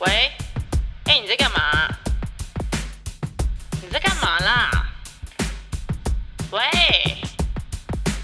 [0.00, 0.30] 喂，
[1.06, 1.88] 哎、你在干嘛？
[3.82, 4.86] 你在干嘛啦？
[6.52, 6.60] 喂，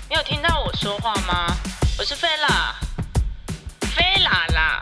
[0.08, 1.56] 你有听到我说话吗？
[1.98, 2.76] 我是菲拉，
[3.80, 4.80] 菲拉啦。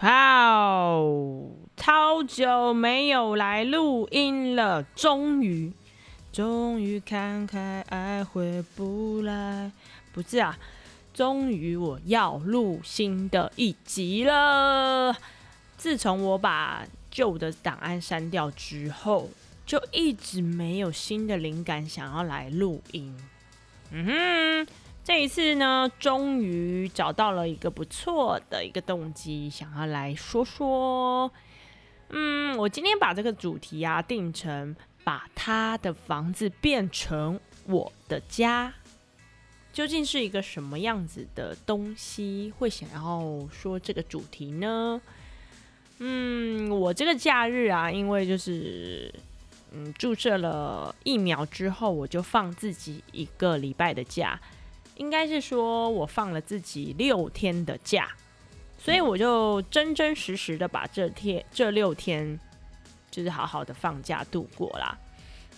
[0.00, 1.04] 哇好，
[1.76, 5.72] 超久没有来录音了，终于，
[6.32, 9.70] 终于看开，爱回不来。
[10.12, 10.58] 不是啊，
[11.16, 15.16] 终于我要录新的一集了。
[15.78, 19.30] 自从我把旧的档案删掉之后，
[19.64, 23.16] 就一直没有新的灵感想要来录音。
[23.92, 24.66] 嗯哼，
[25.02, 31.32] 这一次呢，终于找到了一个不错的一个动机，想要来说说。
[32.10, 38.74] 嗯，我今天把这个主题啊定成把他的房子变成我的家。
[39.76, 44.98] 究竟是一个什么样子的东西会想要说这个主题呢？
[45.98, 49.14] 嗯，我这个假日啊，因为就是
[49.72, 54.40] 嗯注射了疫苗之后，我就放自己一个礼拜的假，
[54.94, 58.08] 应该是说我放了自己六天的假，
[58.78, 62.40] 所以我就真真实实的把这天这六天
[63.10, 64.96] 就是好好的放假度过啦。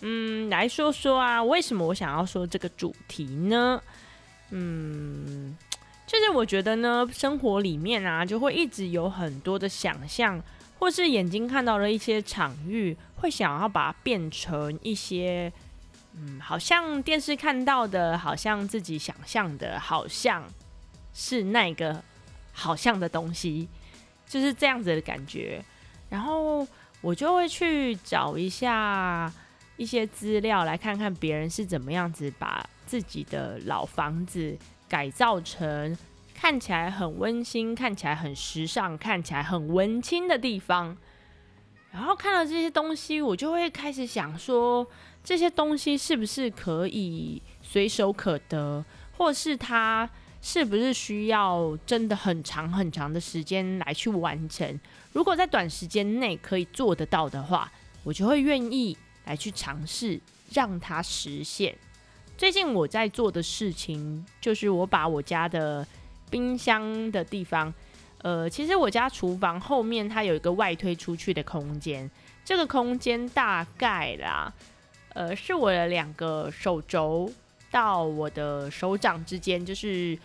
[0.01, 3.81] 嗯，来说说啊，为什么我想要说这个主题呢？
[4.51, 5.57] 嗯，
[6.07, 10.43] 就是我觉得呢，生活里面啊，就会一直有很多的想象，
[10.79, 15.53] 或是眼睛看到了一些场域，会想要把它变成一些，
[16.15, 20.45] 嗯，好像电视看到的，好像自己想象的，好像
[21.13, 22.03] 是那个
[22.53, 23.69] 好像的东西，
[24.27, 25.63] 就是这样子的感觉。
[26.09, 26.67] 然后
[27.03, 29.31] 我就会去找一下
[29.77, 34.57] 一些资料，来看看别人是怎么样子把自己的老房子
[34.89, 35.95] 改造成
[36.35, 40.97] 看起来很温馨、看起来很时尚、看起来很文青的地方。
[41.93, 44.87] 然后看到这些东西，我就会开始想说，
[45.23, 48.85] 这些东西是不是可以随手可得，
[49.17, 50.09] 或是它
[50.41, 54.81] 是不是需要真的很长很长的时间来去完成？
[55.13, 57.71] 如果在短时间内可以做得到的话，
[58.05, 60.21] 我就会愿意来去尝试
[60.53, 61.77] 让它实现。
[62.39, 65.85] 最近我在做的事情，就是我把我家的
[66.31, 67.75] 冰箱的地方，
[68.23, 72.09] 呃，其实我家厨房后面它有一个外推出去的空间，
[72.45, 74.53] 这个空间大概啦，
[75.15, 77.29] 呃，是我的两个手肘
[77.73, 80.17] 到我的手掌之间，就是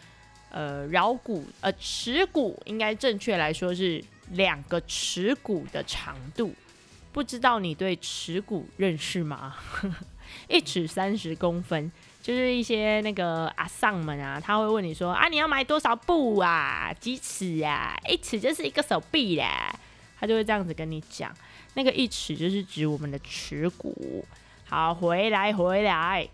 [0.51, 4.03] 呃桡骨呃耻骨，应该正确来说是
[4.34, 6.53] 两个耻骨的长度。
[7.12, 9.56] 不知道你对耻骨认识吗？
[10.47, 16.93] 一尺三十公分，就是一些那个阿丧们啊，他会问你说啊，你要买多少布啊？
[16.99, 17.95] 几尺啊？
[18.07, 19.73] 一尺就是一个手臂啦，
[20.19, 21.31] 他就会这样子跟你讲。
[21.75, 24.23] 那个一尺就是指我们的耻骨。
[24.65, 26.27] 好，回来回来，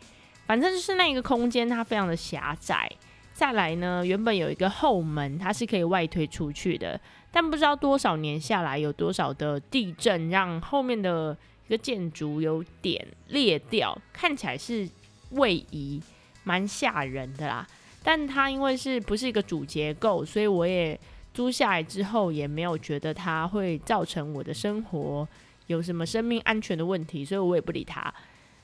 [0.46, 2.90] 反正就是那个空间它非常的狭窄。
[3.34, 7.00] 再来呢，原本有一个后门，它是可以外推出去的，
[7.32, 11.36] 但不知道多少年下来，有多少的地震让后面的
[11.70, 14.90] 一个建筑有点裂掉，看起来是
[15.34, 16.02] 位移，
[16.44, 17.66] 蛮吓人的啦。
[18.04, 21.00] 但它因为是不是一个主结构，所以我也
[21.32, 25.28] 租下来之后也没有觉得它会造成我的生活
[25.68, 28.12] 有什么生命安全的问题，所以我也不理它。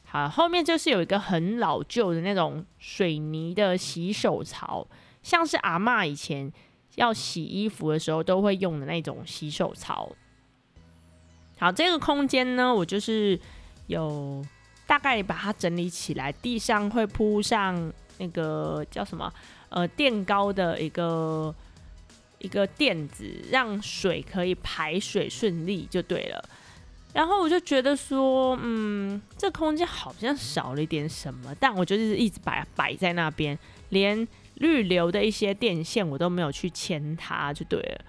[0.05, 4.87] 好，后面就是有一个很老旧的那种水泥的洗手槽，
[5.21, 6.51] 像是阿嬷以前
[6.95, 10.11] 要洗衣服的时候都会用的那种洗手槽。
[11.57, 13.39] 好，这个空间呢，我就是
[13.87, 14.45] 有
[14.85, 19.31] 大概把它整理起来，地上会铺上那个叫什么
[19.69, 21.53] 呃垫高的一个
[22.39, 26.43] 一个垫子，让水可以排水顺利就对了。
[27.13, 33.57] 然后我就觉得说，嗯，这空间好像少了一点什么，但我就是一直摆摆在那边，
[33.89, 38.05] 连预留的一些电线我都没有去牵它，就对了。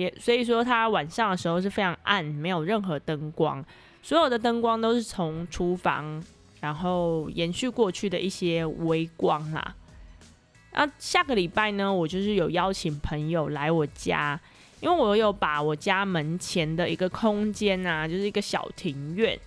[0.00, 3.64] 也所以说，它晚上的时候是非常暗，没有任何灯光，
[4.02, 6.22] 所有的灯光都是从厨房
[6.60, 9.74] 然后延续过去的一些微光啦。
[10.72, 14.40] 然后下个礼拜呢，我就是有邀请朋友来我家。
[14.82, 19.38] 因为我有把我家门前的一个空间啊，就是一个小庭院，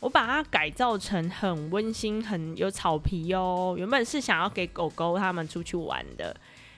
[0.00, 3.76] 我把它改造成很温馨、很有草皮哦。
[3.78, 6.34] 原本是想要给狗狗它们出去玩的，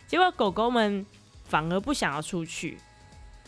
[0.07, 1.07] 结果狗狗们
[1.45, 2.77] 反而不想要出去，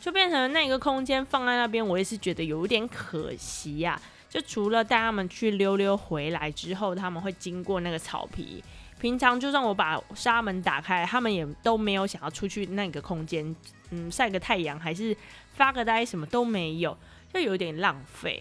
[0.06, 8.62] 就变成那个空间放在那边，我也是觉得有点可惜呀、就除了带他们去溜溜回来之后，他们会经过那个草皮。
[9.00, 13.44] 平常就算我把纱门打开，他们也都没有想要出去那个空间
[13.91, 15.14] 嗯晒个太阳，还是
[15.55, 16.97] 发个呆，什么都没有，
[17.35, 18.41] 就有点浪费。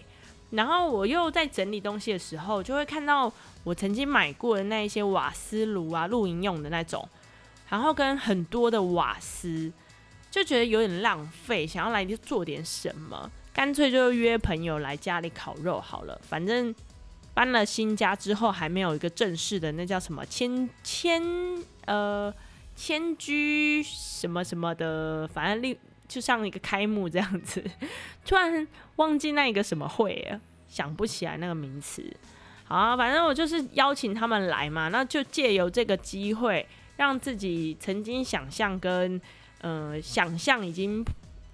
[0.51, 3.33] 然后我又在整理东西的时候，就会看到
[3.63, 7.09] 我曾经买过的那一些瓦斯炉啊，露营用的那种，
[7.69, 9.73] 然后跟很多的瓦斯，
[10.35, 16.19] 就觉得有点浪费，想要来就做点什么，干脆就约朋友来家里烤肉好了。
[16.27, 16.75] 反正
[17.33, 21.23] 搬了新家之后，还没有一个正式的那叫什么迁迁
[21.85, 22.33] 呃
[22.75, 25.77] 迁居什么什么的，反正另。
[26.07, 27.63] 就像一个开幕这样子，
[28.23, 28.67] 突然
[28.97, 30.39] 忘记那一个什么会，
[30.69, 32.05] 想不起来那个名词。
[32.65, 36.63] 好，反正我就是邀请他们来嘛，那就借由这个机会，
[36.97, 39.19] 让自己曾经想象跟
[39.65, 41.03] 呃想象已经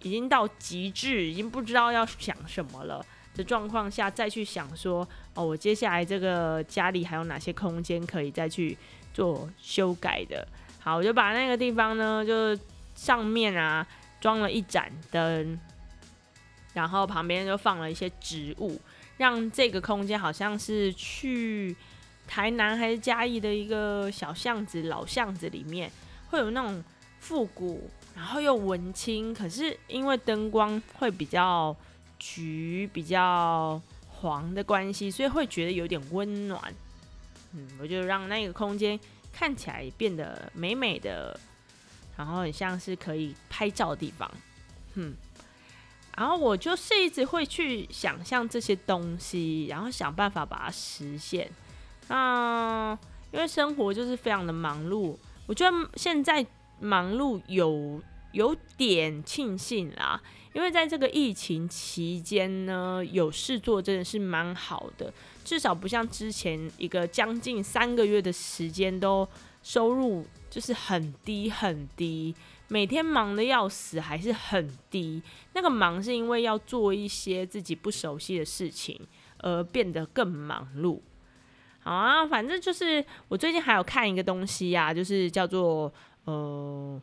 [0.02, 3.02] 已经到极致，已经不知道要想什么了
[3.34, 8.78] 的状况下，再去想说，哦，我接下来这个家里还有哪些空间可以再去
[9.14, 10.46] 做修改的。
[10.82, 12.60] 好，我就把那个地方呢，就
[12.94, 13.88] 上面啊。
[14.22, 15.60] 装了一盏灯，
[16.76, 18.80] 然后旁边就放了一些植物，
[19.18, 21.76] 让这个空间好像是去
[22.28, 25.92] 台南还是嘉义的一个小巷子、老巷子里面，
[26.30, 26.84] 会有那种
[27.20, 27.90] 复古，
[28.22, 31.76] 然后又文青，可是因为灯光会比较
[32.20, 36.62] 橘、比较黄的关系，所以会觉得有点温暖。
[37.54, 38.98] 嗯，我就让那个空间
[39.34, 41.38] 看起来变得美美的。
[42.16, 44.30] 然后很像是可以拍照的地方，
[44.94, 45.16] 嗯，
[46.16, 51.50] 然后我就是一直会去想象这些东西，然后想办法把它实现。
[52.10, 52.96] 那
[53.32, 56.46] 因为生活就是非常的忙碌，我觉得现在
[56.80, 58.00] 忙碌有
[58.32, 60.22] 有点庆幸啦，
[60.54, 65.14] 因为在这个疫情期间呢，有事做真的是蛮好的，
[65.44, 69.28] 至少不像之前一个将近三个月的时间都
[69.64, 70.26] 收入。
[70.52, 72.36] 就是很低很低，
[72.68, 75.24] 每天忙的要死，还是很低。
[75.54, 79.00] 那个忙是因为要做一些自己不熟悉的事情，
[79.38, 81.00] 而变得更忙碌。
[81.80, 85.90] 好啊，反正就是我最近还有看一个东西呀，就是叫做
[86.26, 87.02] 呃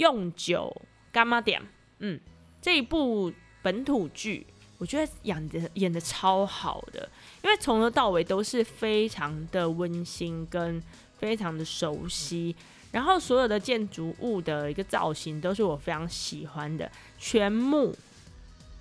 [0.00, 0.70] 用酒
[1.10, 1.62] 干妈点，
[2.00, 2.20] 嗯，
[2.60, 3.32] 这一部
[3.62, 7.08] 本土剧，我觉得演的演的超好的，
[7.42, 10.82] 因为从头到尾都是非常的温馨跟。
[11.20, 12.56] 非常的熟悉，
[12.92, 17.94] 然后所有的建筑物的一个造型都是我非常喜欢的，全木。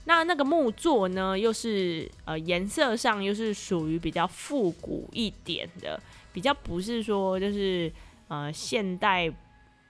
[0.06, 6.02] 那那个木座呢，又是呃颜色上又是属于比较复古一点的，
[6.32, 7.92] 比较不是说就是
[8.30, 9.30] 呃现代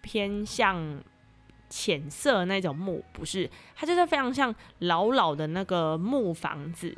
[0.01, 0.99] 偏向
[1.69, 6.95] 浅色那种木，不是，它就是非常像老老的那个木房子。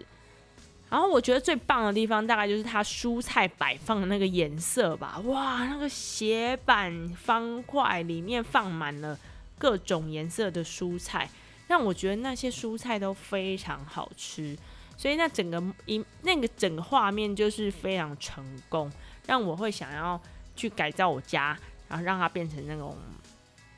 [0.90, 5.20] 然后我觉得最棒的地方，大概就是它蔬菜摆放的那个颜色吧。
[5.26, 9.18] 哇，那个斜板方块里面放满了
[9.58, 11.30] 各种颜色的蔬菜，
[11.68, 14.58] 让我觉得那些蔬菜都非常好吃。
[14.98, 18.92] 所以那整个一那个整个画面就是非常成功，
[19.26, 20.22] 让我会想要
[20.56, 21.58] 去改造我家，
[21.88, 22.96] 然后让它变成那种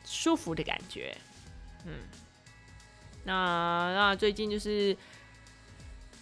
[0.06, 1.16] 舒服的感觉。
[1.86, 1.94] 嗯，
[3.24, 4.96] 那那最近就是。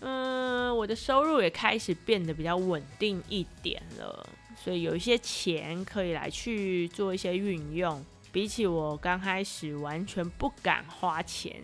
[0.04, 8.04] 嗯，我的收入也开始变得比较稳定一点了，所以有一些钱可以来去做一些运用。
[8.32, 11.64] 比起我刚开始完全不敢花钱，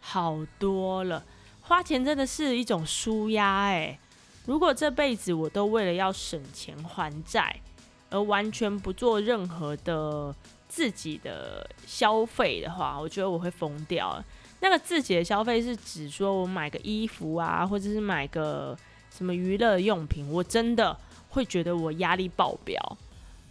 [0.00, 1.24] 好多了。
[1.62, 3.98] 花钱真的是一种舒压哎。
[4.44, 7.58] 如果这辈子我都为了要省钱还债，
[8.10, 10.34] 而完全不做任何的
[10.68, 14.22] 自己的消费的话，我觉得我会疯掉。
[14.60, 18.76] 那个自己的消费是指说我买个衣服啊，或者是买个
[19.10, 20.96] 什么娱乐用品，我真的
[21.28, 22.96] 会觉得我压力爆表。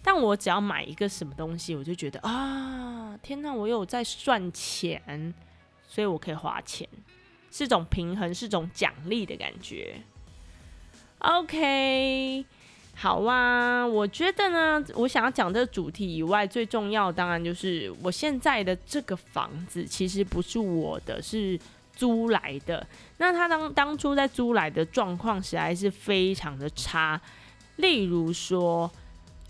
[0.03, 5.33] 但我只要买一个什么东西，我就觉得啊，天哪，我有在赚钱，
[5.87, 6.87] 所以我可以花钱，
[7.51, 10.01] 是种平衡，是种奖励的感觉。
[11.19, 12.45] OK。
[12.99, 21.59] 好啊，我觉得呢，我想要讲这个主题以外，最重要当然就是我现在的这个房子其实不是我的，是
[21.95, 22.83] 租来的。
[23.17, 27.21] 那他当当初在租来的状况实在是非常的差，
[27.75, 28.91] 例如说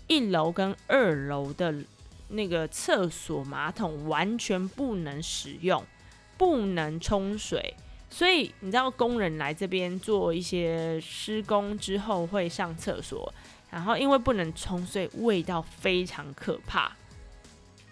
[0.08, 1.74] 一楼跟二楼的
[2.28, 5.82] 那个厕所马桶完全不能使用，
[6.36, 7.74] 不能冲水。
[8.10, 13.32] 所以你知道工人来这边做一些施工之后会上厕所，
[13.70, 16.90] 然后因为不能冲，所以味道非常可怕。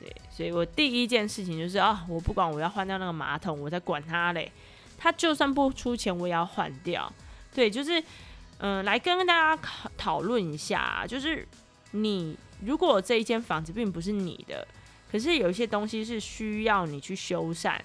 [0.01, 4.51] 对，所以我第一件事情就是啊，我不管我要换掉那个马桶，我在管它嘞。
[4.99, 7.13] 他就算不出钱，我也要换掉。
[7.55, 8.03] 对，就是
[8.59, 9.63] 嗯，来跟大家
[9.99, 11.47] 讨论一下，就是
[11.91, 14.67] 你如果这一间房子并不是你的，
[15.13, 17.79] 可是有一些东西是需要你去修缮。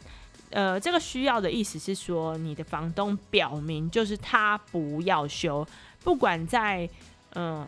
[0.51, 5.65] 呃，这个需要的意思是说，你的房东表明就是他不要修，
[6.03, 6.87] 不管在
[7.33, 7.65] 嗯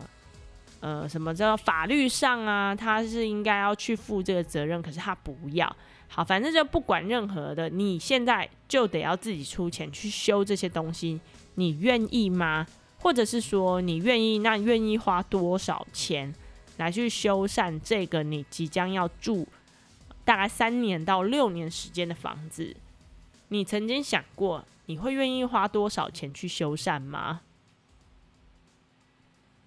[0.80, 5.76] 呃什么叫法律上啊，他是应该要去负这个责任，可是他不要。
[6.08, 11.18] 好，反正就不管任何的，你现在就得要自己出钱去修这些东西，
[11.56, 12.66] 你愿意吗？
[12.98, 16.32] 或者是说你愿意，那愿意花多少钱
[16.76, 19.46] 来去修缮这个你即将要住？
[20.24, 22.74] 大概三年到六年时间的房子，
[23.48, 27.42] 你曾经想过你会愿意花多少钱去修缮吗？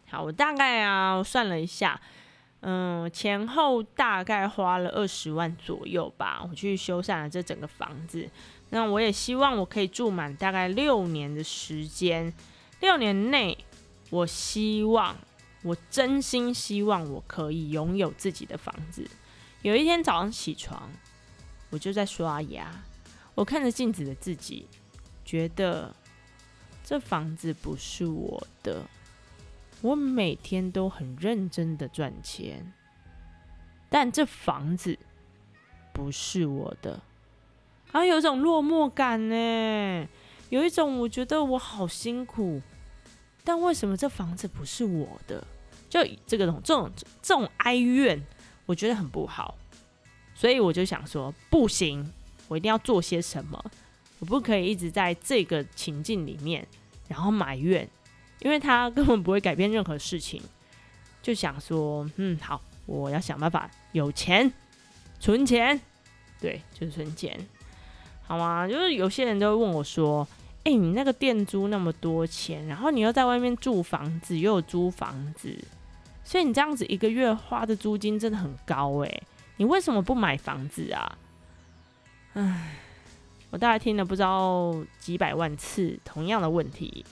[0.10, 2.00] 好，我大概啊算了一下，
[2.62, 8.30] 嗯，前后大概花了二十万左右吧，我去修缮了这整个房子。
[8.70, 12.34] 那我也希望我可以住满大概六年的时间，
[12.80, 13.58] 六年内，
[14.10, 15.16] 我希望，
[15.64, 19.10] 我真心希望我可以拥有自己的房子。
[19.64, 20.90] 有一天早上起床，
[21.70, 22.72] 我就在刷牙。
[23.36, 24.68] 我看着镜子的自己，
[25.26, 25.94] 觉得
[26.84, 28.84] 这房子不是我的。
[29.82, 32.74] 我每天都很认真的赚钱，
[33.90, 34.98] 但这房子
[35.94, 37.02] 不是我的。
[37.92, 40.08] 啊，有种落寞感呢，
[40.50, 42.62] 有一种我觉得我好辛苦，
[43.44, 45.46] 但为什么这房子不是我的？
[45.90, 48.22] 就这个种这种这种哀怨。
[48.68, 49.58] 我觉得很不好，
[50.36, 52.14] 所以我就想说，不行，
[52.48, 53.72] 我一定要做些什么。
[54.20, 56.68] 我不可以一直在这个情境里面，
[57.08, 57.88] 然后埋怨，
[58.40, 60.42] 因为他根本不会改变任何事情。
[61.22, 64.52] 就想说，嗯，好，我要想办法有钱
[65.20, 65.80] 存钱，
[66.40, 67.40] 对，就是存钱，
[68.24, 68.68] 好吗？
[68.68, 70.28] 就是有些人都问我说，
[70.64, 75.58] 哎，你那个店租那么多钱，然后你又在外面住房子，又有租房子。
[76.28, 79.24] 所以你这样子一个月花的租金真的很高诶，
[79.56, 81.18] 你为什么不买房子啊？
[82.34, 82.76] 唉，
[83.50, 87.06] 我大概听了不知道几百万次同样的问题。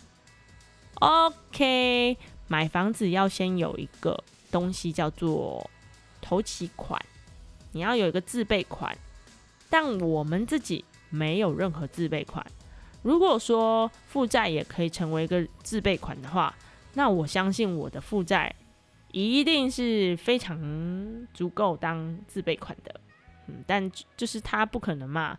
[0.95, 2.17] OK，
[2.49, 5.69] 买房子要先有一个东西叫做
[6.19, 7.01] 头期款，
[7.71, 8.97] 你要有一个自备款，
[9.69, 12.45] 但我们自己没有任何自备款。
[13.01, 16.53] 如果说负债也可以成为一个自备款的话，
[16.95, 18.53] 那我相信我的负债。
[19.23, 20.59] 一定是非常
[21.33, 22.93] 足够当自备款的，
[23.47, 25.37] 嗯，但就是他不可能嘛。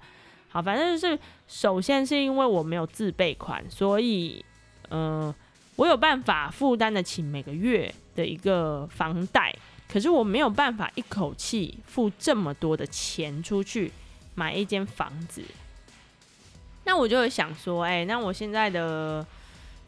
[0.49, 4.43] 好，反正就是首先是因为我没有自备款，所以，
[4.89, 5.35] 嗯，
[5.77, 9.55] 我有办法负担得起每个月的一个房贷，
[9.87, 13.93] 可是我没有办法一口气付这么多的钱出去
[14.35, 15.43] 买一间房子。
[16.85, 19.27] 那我就会想说，哎，那我现在的。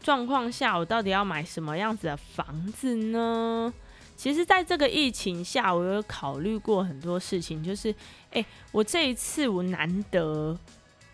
[0.01, 3.73] 状况下，我到底要买什么样子的房子呢？
[4.15, 7.63] 其实，在这个疫情下，我有考虑过很多事情。
[7.63, 7.93] 就是，
[8.31, 10.57] 哎，我这一次我难得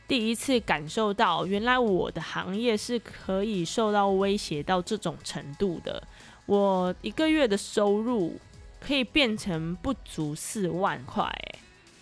[0.08, 6.02] 第一次感受到，原来我的行业是可以受到威胁到这种程度的。
[6.48, 8.40] 我一个月的收入
[8.80, 11.32] 可以变成不足四万块，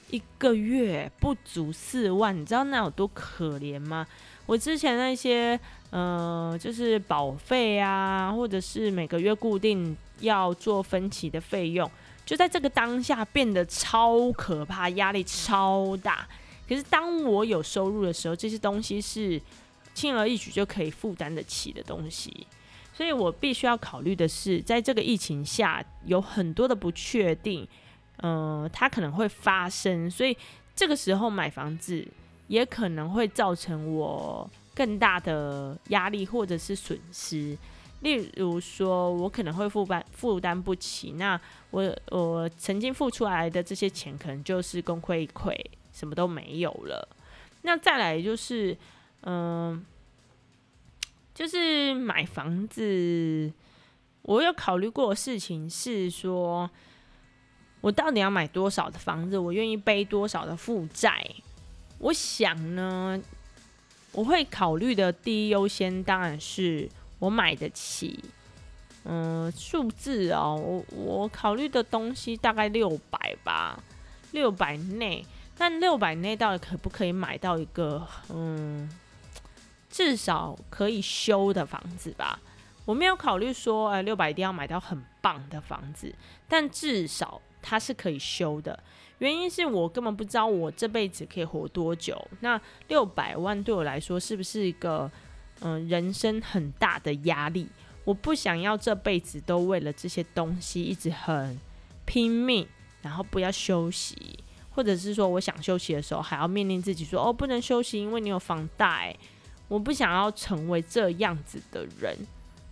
[0.09, 4.07] 一个月不足四万，你知道那有多可怜吗？
[4.45, 5.59] 我之前那些。
[5.93, 11.87] 呃，就是保费啊，或者是每个月固定要做分期的费用，
[12.25, 16.27] 就在这个当下变得超可怕，压力超大。
[16.67, 19.39] 可是当我有收入的时候，这些东西是
[19.93, 22.47] 轻而易举就可以负担得起的东西。
[22.91, 27.67] 所以我必须要考虑的是，在这个疫情下，有很多的不确定，
[28.17, 30.35] 呃，它可能会发生，所以
[30.75, 32.03] 这个时候买房子
[32.47, 34.49] 也可能会造成我。
[34.75, 37.57] 更大的压力或者是损失，
[38.01, 41.39] 例如说，我可能会负担负担不起，那
[41.69, 45.55] 我我曾经付出来的这些钱，可能就是功亏一篑，
[45.93, 47.07] 什么都没有了。
[47.61, 48.75] 那再来就是，
[49.21, 49.85] 嗯，
[51.35, 53.53] 就是买房子，
[54.23, 56.69] 我有考虑过的事情是说，
[57.81, 61.25] 我到底要买多少的房子，我愿意背多少的负债？
[61.99, 63.21] 我想呢。
[64.13, 66.89] 我会考虑的第一优先当然是
[67.19, 68.23] 我买得起，
[69.05, 73.81] 嗯，数字哦，我我考虑的东西大概六百吧，
[74.31, 75.25] 六百内，
[75.57, 78.89] 但六百内到底可不可以买到一个嗯，
[79.89, 82.39] 至少可以修的房子吧？
[82.85, 86.13] 我没有考虑说，哎，六百一定要买到很棒的房子，
[86.47, 88.77] 但至少它是可以修的。
[89.19, 92.21] 原因是我根本不知道我这辈子可以活多久。
[92.41, 95.09] 那六百万对我来说是不是一个
[95.61, 97.67] 嗯人生很大的压力？
[98.03, 101.57] 我不想要这辈子都为了这些东西一直很
[102.05, 102.67] 拼命
[103.01, 104.37] 然后不要休息，
[104.71, 109.15] 或者是说我想休息的时候还要命令自己说哦不能休息，因为你有房贷。
[109.69, 112.15] 我不想要成为这样子的人，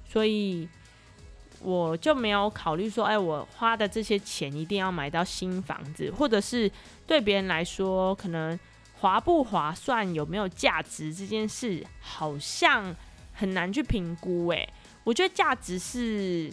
[0.05, 0.67] 所以
[1.61, 6.71] 我就没有考虑说，哎，我花的这些钱一定要买到新房子，或者是
[7.05, 8.59] 对别人来说可能
[8.99, 12.95] 划不划算、有没有价值这件事，好像
[13.33, 14.47] 很难去评估。
[14.47, 14.67] 哎，
[15.03, 16.51] 我觉得价值是，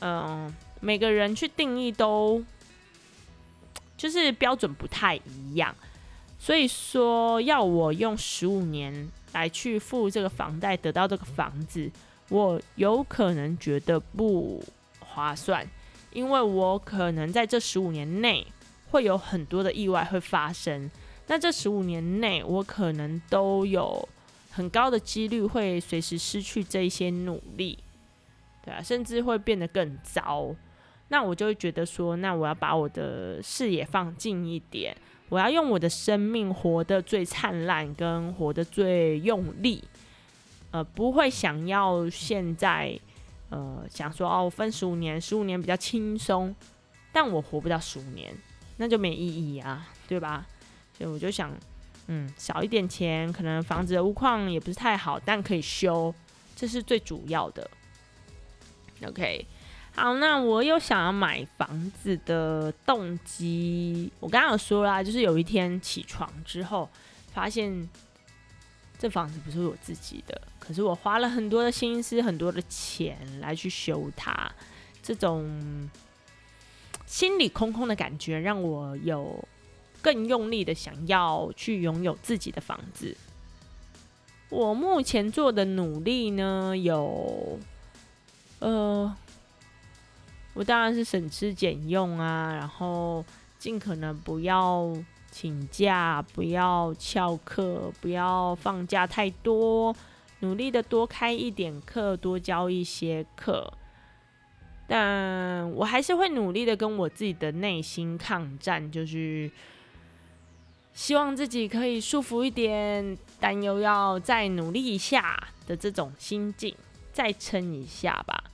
[0.00, 2.44] 嗯，每个人去定义都
[3.96, 5.74] 就是标准不太一样，
[6.38, 9.10] 所以说要我用十五年。
[9.34, 11.90] 来去付这个房贷，得到这个房子，
[12.28, 14.62] 我有可能觉得不
[14.98, 15.66] 划算，
[16.12, 18.46] 因为我可能在这十五年内
[18.90, 20.90] 会有很多的意外会发生。
[21.26, 24.08] 那这十五年内，我可能都有
[24.50, 27.78] 很高的几率会随时失去这一些努力，
[28.64, 30.54] 对啊，甚至会变得更糟。
[31.08, 34.96] 那我就会觉得说，那我要把我的视野放近一点。
[35.30, 39.82] 我要用我的生命活得最灿烂，跟活得最用力，
[40.74, 42.98] 呃，不会想要现在，
[43.48, 46.52] 呃，想说哦，分十五年，十五年比较轻松，
[47.12, 48.34] 但我活不到十五年，
[48.78, 50.44] 那就没意义啊，对吧？
[50.98, 51.56] 所以我就想，
[52.08, 56.12] 嗯，少一点钱，可能房子的屋况也不是太好，但可以修，
[56.56, 57.70] 这是最主要的。
[59.06, 59.46] OK。
[59.94, 64.10] 好，那我有想要买房子的动机。
[64.18, 66.90] 我刚刚有说啦，就是有一天起床之后，
[67.32, 67.88] 发现
[69.04, 74.50] 这房子不是我自己的，可是我花了很多的心思、很多的钱来去修它，
[75.02, 75.90] 这种
[77.04, 79.46] 心里空空的感觉，让我有
[80.00, 83.14] 更用力的想要去拥有自己的房子。
[84.48, 87.60] 我目前做的努力呢，有
[88.60, 89.14] 呃。
[90.54, 93.22] 我当然是省吃俭用啊，然后
[93.58, 94.90] 尽可能不要
[95.36, 99.92] 请假，不要翘课，不要放假太多，
[100.38, 103.72] 努力的多开一点课，多教一些课。
[104.86, 109.50] 但我还是会努力的跟我自己的内心抗战，就是
[110.92, 116.76] 希望自己可以舒服一点，但又要再努力一下的这种心境，
[117.12, 118.44] 再撑一下吧。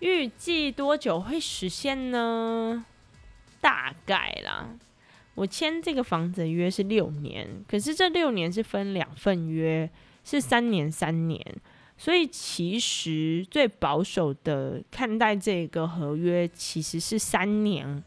[0.00, 2.84] 预计多久会实现呢？
[3.62, 4.68] 大概啦，
[5.34, 9.88] 我签这个房子约是六年，可是这六年是分两份约，
[10.24, 11.44] 是三年三年，
[11.96, 18.02] 所以其实最保守的看待这个合约其实是三年，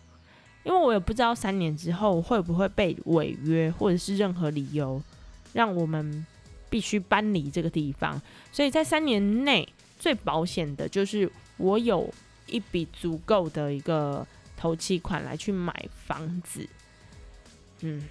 [0.64, 5.02] 因为我也不知道三年之后会不会被违约，或者是任何理由
[5.54, 6.26] 让我们
[6.70, 9.68] 必须搬离这个地方，所以在三年内
[10.00, 11.32] 最保险的就是。
[11.58, 12.12] 我有
[12.48, 14.26] 一笔足够的一个
[14.58, 15.74] 投期款来去买
[16.08, 16.68] 房子，
[17.84, 18.02] 嗯，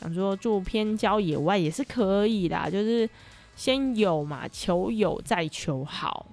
[0.00, 3.08] 想说住偏郊野外也是可以的，就是
[3.54, 6.26] 先有嘛，求有再求好，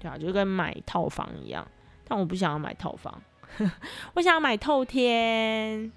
[0.00, 1.66] 对啊，就跟买套房一样。
[2.06, 3.20] 但我不想要买套房，
[4.14, 5.92] 我想要买透天，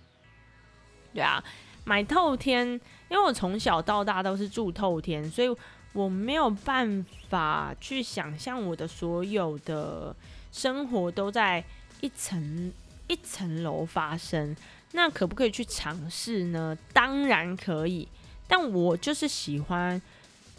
[1.13, 1.43] 对啊，
[1.85, 2.67] 买透天，
[3.09, 5.55] 因为我从小到大都是住透天，所以。
[5.93, 10.15] 我没有办法去想象我的所有的
[10.49, 11.61] 生活都在
[11.99, 12.71] 一层
[13.09, 14.55] 一层楼发生，
[14.93, 16.77] 那可不可以去尝试呢？
[16.93, 18.07] 当然可以，
[18.47, 20.01] 但我就是喜欢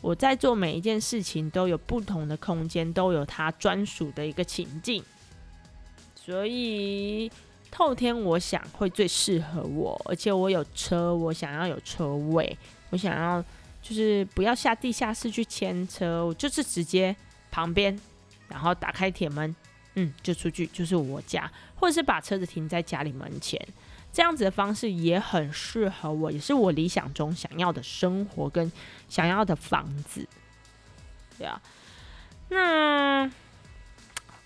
[0.00, 5.02] 我在做每一件事情都有不同的空间，都有它专属的一个情境，
[6.14, 7.30] 所以
[7.70, 12.56] 透天我想会最适合我，而且我有车，我想要有车位，
[12.90, 13.44] 我想要。
[13.84, 17.16] 就是不要下地下室去牵车，我就是直接
[17.50, 17.98] 旁边，
[18.46, 19.52] 然后打开铁门，
[19.96, 23.60] 嗯，就出去，就是我家，或者是把车子停在家里门前，
[24.12, 28.70] 这样子的方式也很适合我，也是我理想中想要的生活跟
[29.08, 30.28] 想要的房子，
[31.38, 31.60] 对啊。
[32.48, 33.30] 那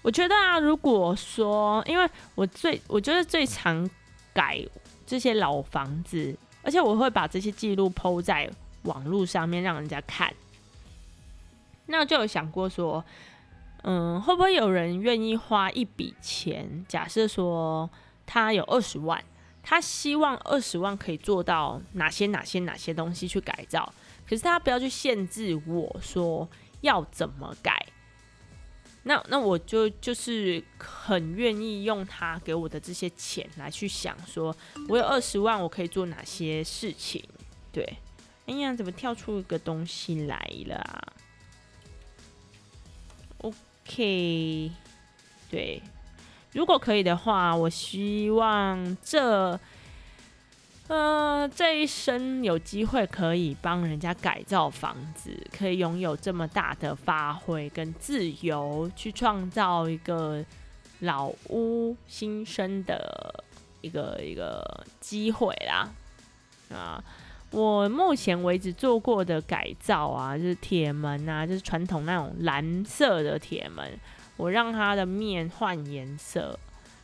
[0.03, 3.91] 我觉得啊，如果说，因为我最我觉得最常
[4.33, 4.65] 改
[5.05, 8.51] 这些老房子，而且我会把这些记录抛在。
[8.83, 10.33] 网络上面让人家看，
[11.87, 13.05] 那就有想过说，
[13.83, 16.87] 嗯，会不会有人愿意花一笔钱？
[16.87, 17.91] 假设说
[18.25, 19.21] 他有二十万，
[19.69, 23.93] 他希望二十万可以做到哪些哪些哪些东西去改造，
[24.25, 26.49] 可是他不要去限制我说
[26.83, 27.85] 要怎么改。
[29.03, 34.57] 那那我就就是很愿意用他给我的这些钱来去想，说
[34.89, 37.25] 我有二十万，我可以做哪些事情？
[37.73, 37.99] 对。
[38.47, 41.13] 哎呀，怎么跳出一个东西来了
[43.39, 44.71] ？OK，
[45.51, 45.83] 对，
[46.57, 49.61] 如果可以的话，我希望这，
[50.89, 60.43] 呃，这一生有机会可以帮人家改造房子，可以拥有这么大的发挥跟自由，去创造一个
[61.01, 63.45] 老屋新生的
[63.83, 65.91] 一个一个机会啦。
[66.75, 67.05] 啊，
[67.51, 73.93] 我目前为止做过的改造啊，就是铁门啊，就是传统那种蓝色的铁门。
[74.37, 76.59] 我让它的面换颜色，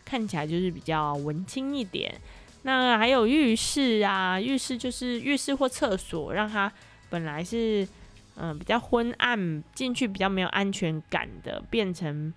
[0.04, 2.14] 看起来就是比较文青一点。
[2.62, 6.70] 那还有浴室啊，浴室就是浴室或厕所，让它
[7.10, 7.88] 本来是
[8.36, 12.32] 嗯比较昏暗，进去比较没有安全感的，变成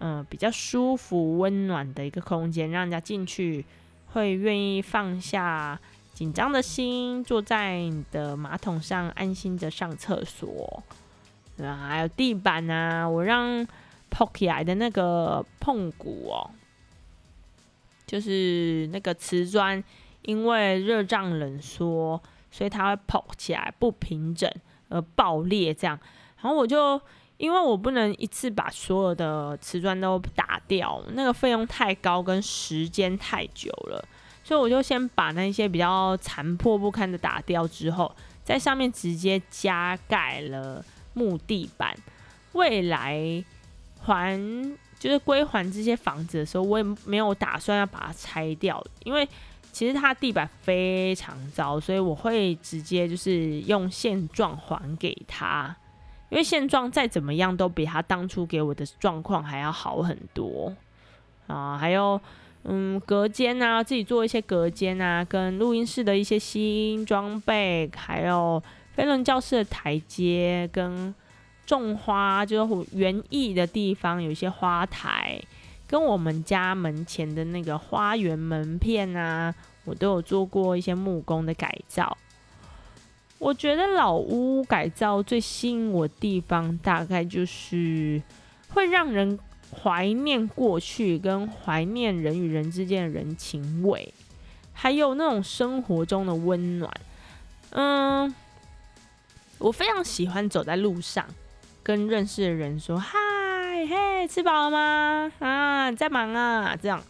[0.00, 3.64] 嗯比较舒服温暖的一个空间，让人家进去
[4.08, 5.80] 会愿意放下
[6.12, 10.82] 紧张的心，坐在你的马桶上安心的上厕所。
[11.58, 13.66] 啊，还有地板啊，我让。
[14.14, 16.50] 碰起来的那个碰骨哦，
[18.06, 19.82] 就是那个瓷砖，
[20.20, 22.20] 因为热胀冷缩，
[22.50, 24.52] 所以它会碰起来不平整
[24.90, 25.98] 而爆裂这样。
[26.42, 27.00] 然后我就
[27.38, 34.04] 因为我不能一次把所有的瓷砖都打掉，那个费用太高，跟时间太久了，
[34.44, 41.96] 所以我就先把那些比较残破不堪的打掉之后，在上面直接加盖了木地板，
[42.52, 43.42] 未来。
[44.04, 44.38] 还
[44.98, 49.26] 就是归还这些房子的时候，我也没有打算要把它拆掉，因为
[49.72, 55.74] 其实它地板非常糟，所以我会直接就是用现状还给他，
[56.30, 60.72] 因为现状再怎么样都比他当初给我的状况还要好很多
[61.46, 61.78] 啊。
[61.78, 62.20] 还有
[62.64, 68.62] 嗯，隔间啊，自己做一些隔间啊，跟录音室的一些新装备，还有
[68.94, 71.14] 飞轮教室的台阶跟。
[71.64, 75.40] 种花就是园艺的地方，有一些花台，
[75.86, 82.16] 跟我们家门前的那个花园门片啊，我都有做过一些木工的改造。
[83.38, 88.22] 我觉得老屋改造最吸引我地方，大概就是
[88.68, 89.38] 会让人
[89.82, 94.12] 怀念过去，跟怀念人与人之间的人情味，
[94.72, 96.92] 还有那种生活中的温暖。
[97.70, 98.32] 嗯，
[99.58, 101.26] 我非常喜欢走在路上。
[101.82, 103.18] 跟认识的人说嗨
[103.86, 105.32] 嘿，吃饱了吗？
[105.40, 106.76] 啊，在忙啊？
[106.76, 107.02] 这样，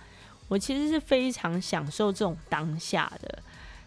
[0.49, 3.43] 我其实是非常享受这种当下的。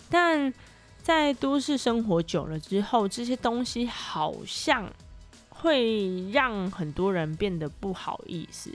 [0.10, 0.54] 但
[1.02, 4.88] 在都市生活久了之后，这些东西好像
[5.50, 8.72] 会让很多人变得不好意思。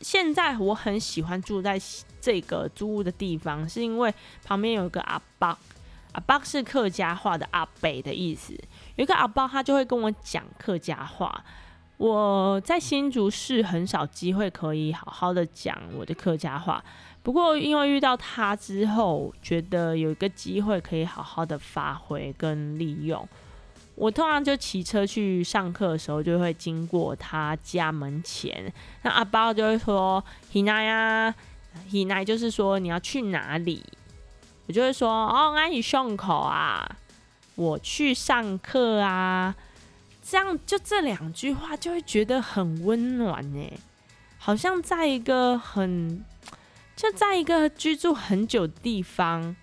[0.00, 1.78] 现在我很喜欢住在
[2.20, 4.12] 这个租屋的地方，是因为
[4.44, 5.58] 旁边有一个阿爸，
[6.12, 8.58] 阿爸是客家话的阿北的意思。
[8.98, 11.44] 有一个阿包，他就会跟我讲客家话。
[11.98, 16.82] 我在新竹市很少机会可以好好的讲我的客家话，
[17.22, 23.28] 不过因为遇到他之后，觉得有一个机会可以好好的发挥跟利用。
[23.94, 31.34] 我通常就骑车去上课的时候，就会经过他家门前，那阿包就会说“姨奶呀，
[31.90, 33.84] 姨奶”，就是说你要去哪里，
[34.66, 36.88] 我就会说“哦，阿姨胸口啊”。
[37.58, 39.52] 我去上课啊，
[40.22, 43.68] 这样就这两句话就会觉得很温暖呢，
[44.38, 46.24] 好像在一个很
[46.94, 49.56] 就在一个居住很久的地方，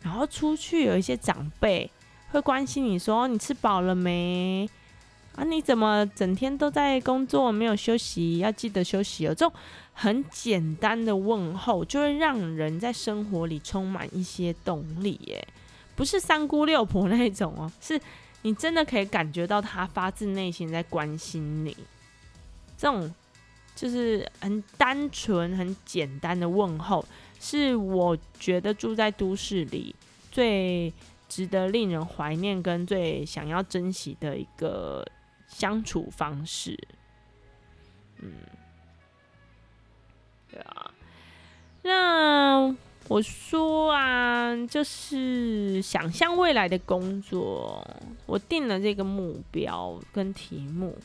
[0.00, 1.90] 然后出去有一些长辈
[2.30, 4.70] 会关心你说你吃饱了没
[5.34, 5.42] 啊？
[5.42, 8.38] 你怎么整天都在工作没有休息？
[8.38, 9.30] 要记得休息哦。
[9.30, 9.52] 这种
[9.92, 15.48] 很简单的问候就会让人在生活里充满一些动力耶。
[16.00, 18.00] 不是三姑六婆那种哦，是
[18.40, 21.76] 你真的可以感觉到他发自内心在关心你。
[22.78, 23.14] 这种
[23.76, 27.04] 就是很单纯、很简单的问候，
[27.38, 29.94] 是我觉得住在都市里
[30.32, 30.90] 最
[31.28, 35.06] 值得令人怀念跟最想要珍惜的一个
[35.48, 36.78] 相处方式。
[38.22, 38.32] 嗯，
[40.50, 40.90] 对啊，
[41.82, 42.74] 那。
[43.08, 43.69] 我说
[44.50, 47.86] 啊，就是想象未来的工作，
[48.26, 50.96] 我定了这个目标跟题目。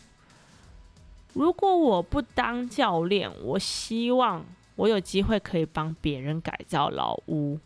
[1.34, 7.60] 如果我不当教练，我希望我有机会可以帮别人改造老屋，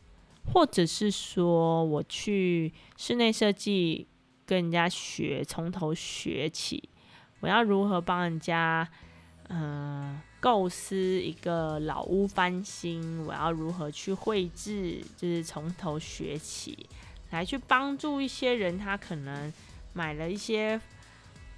[0.52, 4.08] 或者是说我去室内设计
[4.46, 6.90] 跟人家学，从头学起，
[7.42, 8.88] 我要如何帮人家，
[9.50, 10.20] 嗯。
[10.40, 15.04] 构思一个老屋翻新，我要如何去绘制？
[15.18, 16.88] 就是从头学起，
[17.32, 18.78] 来去帮助一些人。
[18.78, 19.52] 他可能
[19.92, 20.80] 买了一些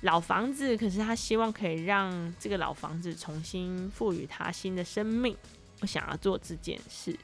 [0.02, 5.38] 老房子，可是他希望可以让这个老房子重新赋予他新的生命。
[5.82, 7.18] 我想要做这件事。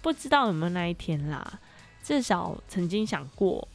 [0.00, 1.60] 不知道有没有那一天啦，
[2.02, 3.68] 至少曾经想过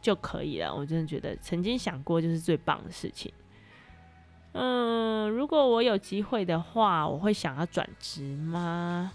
[0.00, 0.74] 就可以了。
[0.74, 3.30] 我真的觉得曾经想过就是最棒的事情。
[4.52, 9.12] 嗯，如果我有机会的话，我会想要转职吗？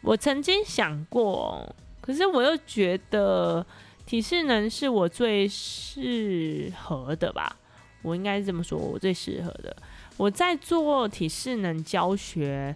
[0.00, 3.64] 我曾经想过，可是我又觉得
[4.06, 7.56] 体适能是我最适合的吧。
[8.02, 9.76] 我应该是这么说，我最适合的。
[10.16, 12.74] 我在做体适能教学。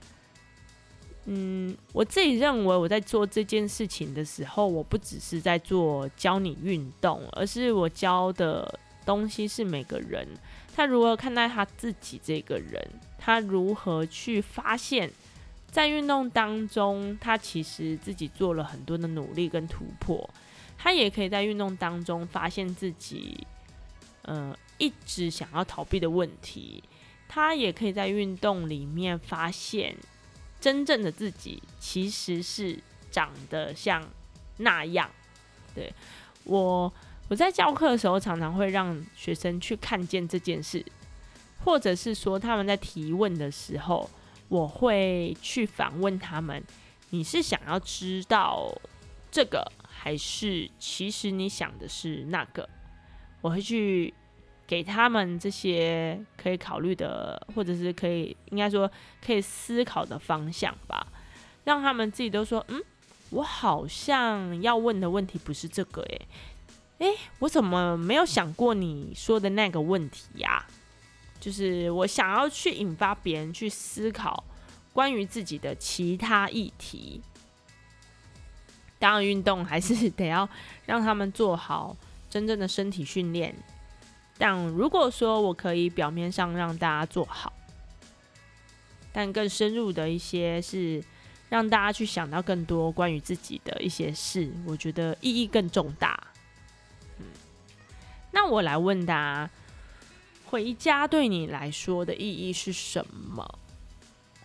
[1.26, 10.26] 嗯，我自己认为我在做这件事情的时候，我不只是在做教你运动，而是我教的东西是每个人
[10.74, 12.82] 他如何看待他自己这个人，
[13.18, 15.10] 他如何去发现，
[15.70, 20.28] 在运动当中，他其实自己做了很多的努力跟突破，
[20.78, 23.46] 他也可以在运动当中发现自己，
[24.22, 26.82] 呃，一直想要逃避的问题，
[27.28, 29.94] 他也可以在运动里面发现。
[30.60, 32.78] 真正的自己其实是
[33.10, 34.08] 长得像
[34.58, 35.10] 那样。
[35.74, 35.92] 对
[36.44, 36.92] 我，
[37.28, 40.84] 我在教课的时候常常会让学生去看见这件事，
[41.64, 44.08] 或者是说他们在提问的时候，
[44.48, 46.62] 我会去反问他们：
[47.10, 48.72] 你是想要知道
[49.30, 52.68] 这个，还是其实你想的是那个？
[53.40, 54.12] 我会去。
[54.64, 58.90] 给他们这些可以考虑的，或者是可以应该说
[59.22, 61.06] 可以思考的方向吧，
[61.64, 62.82] 让他们自己都说，嗯，
[63.30, 66.28] 我好像要问的问题不是这个，诶，
[67.02, 70.64] 诶，我怎么没有想过你说的那个问题呀？
[71.40, 74.44] 就是我想要去引发别人去思考
[74.92, 77.20] 关于自己的其他议题。
[79.00, 80.48] 当然，运动还是 得要
[80.86, 81.96] 让他们做好
[82.30, 83.52] 真正的身体训练。
[84.38, 87.52] 但如果说我可以表面上让大家做好，
[89.12, 91.02] 但更深入的一些是
[91.48, 96.21] 让大家去想到更多关于自己的一些事，我觉得意义更重大。
[98.42, 99.50] 那我来问大家，
[100.46, 103.48] 回家对你来说的意义是什么？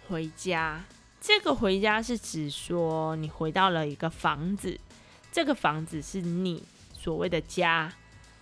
[0.07, 0.83] 回家，
[1.19, 4.79] 这个回家是指说你回到了一个房子，
[5.31, 6.63] 这个房子是你
[6.95, 7.91] 所谓的家，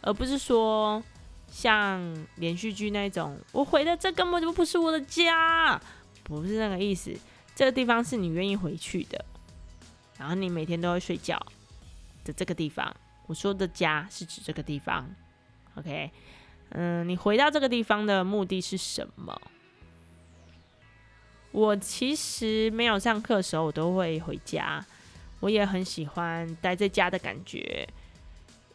[0.02, 1.02] 而不是说。
[1.48, 2.02] 像
[2.36, 5.80] 连续剧那种，我回的这根本就不是我的家，
[6.24, 7.16] 不是那个意思。
[7.56, 9.24] 这个地方是你愿意回去的，
[10.18, 11.40] 然后你每天都会睡觉
[12.26, 12.94] 的这个地方。
[13.28, 15.08] 我说的家是指这个地方
[15.76, 16.12] ，OK？
[16.70, 19.40] 嗯，你回到这个地方的目的是什么？
[21.52, 24.86] 我其实没有上课的时候，我都会回家，
[25.40, 27.88] 我也很喜欢待在家的感觉。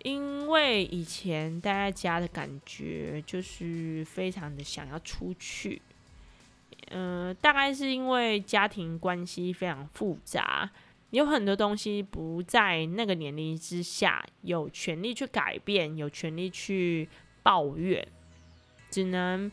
[0.03, 5.83] 因为以前待在家的感觉就是非常的想要出去，
[6.91, 10.71] 嗯，大概是因为家庭关系非常复杂，
[11.11, 17.09] 有很多东西不在那个年龄之下有权利去改变，有权利去
[17.43, 18.07] 抱怨，
[18.91, 19.51] 只能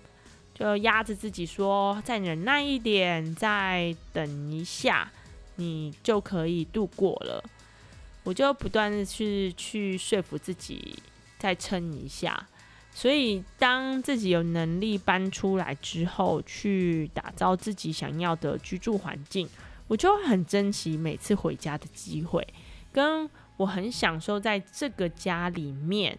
[0.53, 5.11] 就压着自己说再忍耐一点，再等一下，
[5.55, 7.43] 你就可以度过了。
[8.23, 10.99] 我就不断的去去说服自己，
[11.39, 12.47] 再撑一下。
[12.91, 19.47] 所以当自己有能力搬出来之后，去打造自己想要的居住环境，
[19.87, 22.45] 我就很珍惜每次回家的机会，
[22.91, 26.17] 跟我很享受在这个家里面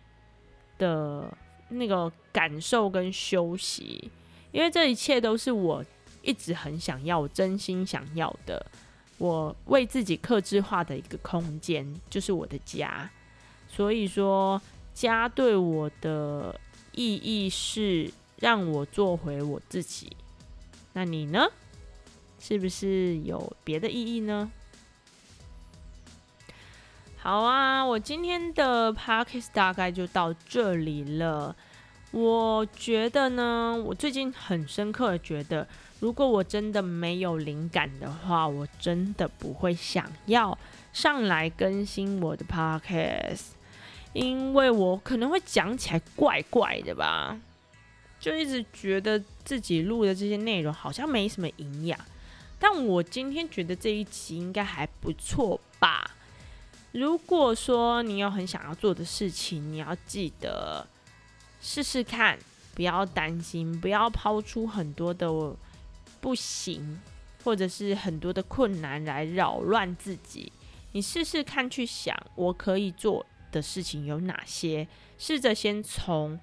[0.78, 1.32] 的
[1.68, 4.10] 那个感受跟休息，
[4.52, 5.84] 因为这一切都是我
[6.22, 8.64] 一直很想要、我真心想要的。
[9.18, 13.10] 我为自己克制化的一个空间，就是我的家。
[13.68, 14.60] 所以说，
[14.94, 16.58] 家对我的
[16.92, 20.16] 意义是让我做回我自己。
[20.92, 21.46] 那你呢？
[22.38, 24.50] 是不是有别的意义呢？
[27.18, 31.54] 好啊，我今天的 podcast 大概就到这里了。
[32.10, 35.66] 我觉得呢，我最近很深刻觉得。
[36.00, 40.56] 如果我真的没有灵感的话，我真的不会想要
[40.92, 43.46] 上来更新我的 podcast，
[44.12, 47.36] 因为我可能会讲起来怪怪的吧，
[48.20, 51.98] 就一直觉得自己录的这些内容好像没什么营养。
[52.58, 56.16] 但我今天觉得这一集应该还不错吧。
[56.92, 60.86] 如果说你有很想要做的事情，你要记得
[61.60, 62.38] 试试看，
[62.74, 65.56] 不要担心，不要抛出很多的。
[66.20, 67.00] 不行，
[67.44, 70.52] 或者是很多的困难来扰乱自己。
[70.90, 74.88] 你试试看，去想我可以做的事情有哪些。
[75.16, 76.36] 试着先从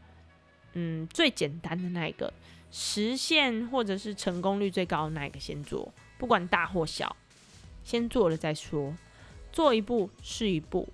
[0.71, 2.33] 嗯最简单的那一个
[2.77, 7.15] 实现或者是成功率最高哪一个先做，不管大或小，
[7.85, 8.93] 先做了再说，
[9.49, 10.85] 做一步是一步。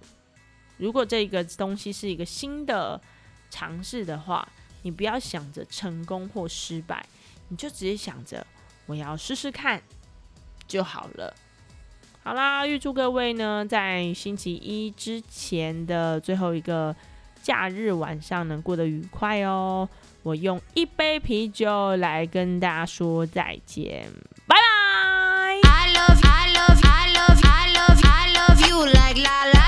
[0.78, 3.02] 如果这个东西是一个新的
[3.50, 4.48] 尝试的话，
[4.84, 7.04] 你不要想着成功或失败，
[7.48, 8.46] 你就直接想着
[8.86, 9.82] 我要试试看
[10.67, 11.34] 就好了。
[12.22, 16.96] 好啦，预祝各位呢，在星期一之前的最后一个
[17.41, 19.89] 假日晚上能过得愉快哦。
[20.23, 24.07] 我用一杯啤酒来跟大家说再见
[24.45, 29.61] 拜拜 i love i love i love i love i love you like la la